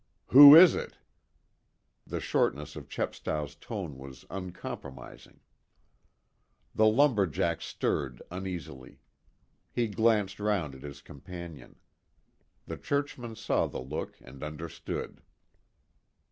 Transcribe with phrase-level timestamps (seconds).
[0.29, 0.97] "Who is it?"
[2.07, 5.41] The shortness of Chepstow's tone was uncompromising.
[6.73, 8.97] The lumber jack stirred uneasily.
[9.71, 11.75] He glanced round at his companion.
[12.65, 15.21] The churchman saw the look and understood.